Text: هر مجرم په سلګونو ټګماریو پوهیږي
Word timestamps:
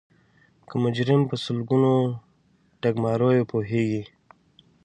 هر 0.67 0.73
مجرم 0.83 1.21
په 1.29 1.35
سلګونو 1.43 1.93
ټګماریو 2.81 3.49
پوهیږي 3.51 4.03